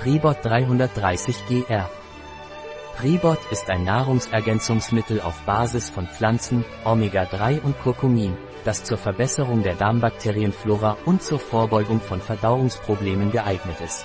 [0.00, 1.88] Pribot 330 GR.
[2.96, 9.74] Pribot ist ein Nahrungsergänzungsmittel auf Basis von Pflanzen, Omega-3 und Kurkumin, das zur Verbesserung der
[9.74, 14.04] Darmbakterienflora und zur Vorbeugung von Verdauungsproblemen geeignet ist.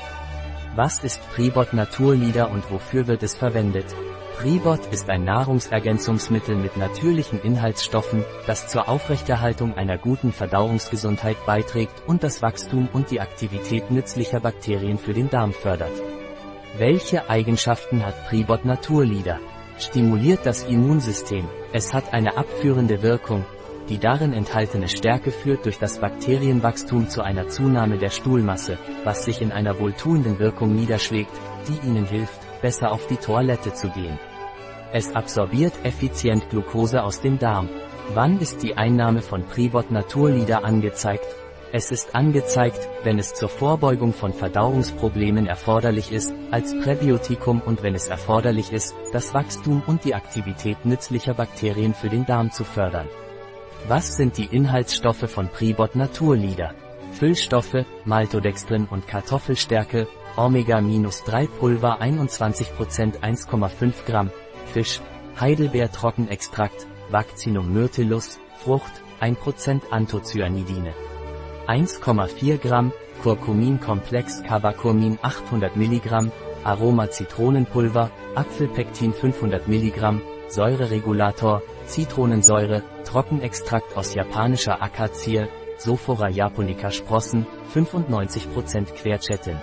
[0.76, 3.94] Was ist Pribot Naturlieder und wofür wird es verwendet?
[4.42, 12.24] Pribot ist ein Nahrungsergänzungsmittel mit natürlichen Inhaltsstoffen, das zur Aufrechterhaltung einer guten Verdauungsgesundheit beiträgt und
[12.24, 15.92] das Wachstum und die Aktivität nützlicher Bakterien für den Darm fördert.
[16.76, 19.40] Welche Eigenschaften hat Pribot Naturlieder?
[19.78, 21.48] Stimuliert das Immunsystem.
[21.72, 23.46] Es hat eine abführende Wirkung.
[23.90, 29.40] Die darin enthaltene Stärke führt durch das Bakterienwachstum zu einer Zunahme der Stuhlmasse, was sich
[29.40, 31.32] in einer wohltuenden Wirkung niederschlägt,
[31.68, 34.18] die Ihnen hilft, besser auf die Toilette zu gehen.
[34.94, 37.70] Es absorbiert effizient Glucose aus dem Darm.
[38.14, 41.26] Wann ist die Einnahme von Pribot Naturlieder angezeigt?
[41.72, 47.96] Es ist angezeigt, wenn es zur Vorbeugung von Verdauungsproblemen erforderlich ist, als Präbiotikum und wenn
[47.96, 53.08] es erforderlich ist, das Wachstum und die Aktivität nützlicher Bakterien für den Darm zu fördern.
[53.88, 56.74] Was sind die Inhaltsstoffe von Pribot Naturlieder?
[57.14, 64.32] Füllstoffe, Maltodextrin und Kartoffelstärke, Omega-3 Pulver 21% 1,5 Gramm,
[64.72, 65.02] Fisch,
[65.40, 70.94] Heidelbeer-Trockenextrakt, Vaccinum myrtillus, Frucht, 1% Anthocyanidine.
[71.68, 76.32] 1,4 Gramm, Curcumin-Komplex Cavacurmin 800 mg,
[76.64, 88.94] Aroma Zitronenpulver, Apfelpektin 500 mg, Säureregulator, Zitronensäure, Trockenextrakt aus japanischer Akazie, Sophora japonica Sprossen, 95%
[88.94, 89.58] Quercetin.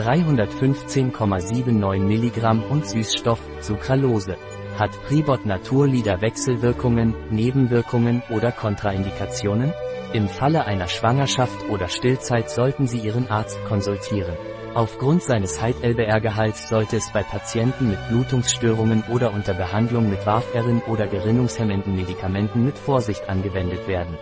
[0.00, 4.36] 315,79 mg und Süßstoff, Sucralose.
[4.78, 9.74] Hat Pribot Naturlieder Wechselwirkungen, Nebenwirkungen oder Kontraindikationen?
[10.14, 14.36] Im Falle einer Schwangerschaft oder Stillzeit sollten Sie Ihren Arzt konsultieren.
[14.74, 21.08] Aufgrund seines Heit-LBR-Gehalts sollte es bei Patienten mit Blutungsstörungen oder unter Behandlung mit Warfarin oder
[21.08, 24.16] gerinnungshemmenden Medikamenten mit Vorsicht angewendet werden.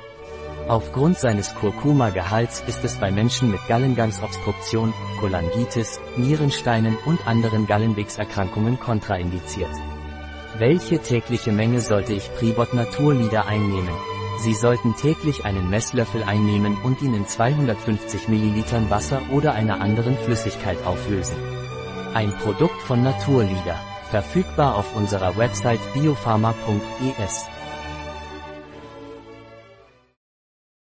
[0.69, 9.71] Aufgrund seines Kurkuma-Gehalts ist es bei Menschen mit Gallengangsobstruktion, Cholangitis, Nierensteinen und anderen Gallenwegserkrankungen kontraindiziert.
[10.59, 13.95] Welche tägliche Menge sollte ich Pribot Naturlieder einnehmen?
[14.41, 20.19] Sie sollten täglich einen Messlöffel einnehmen und ihn in 250 ml Wasser oder einer anderen
[20.19, 21.37] Flüssigkeit auflösen.
[22.13, 23.81] Ein Produkt von Naturlieder.
[24.11, 27.47] Verfügbar auf unserer Website biopharma.es.